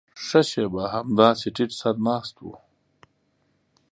ښه 0.25 0.41
شېبه 0.49 0.83
همداسې 0.95 1.47
ټيټ 1.55 1.71
سر 1.79 1.95
ناست 2.07 2.35
و. 2.39 2.45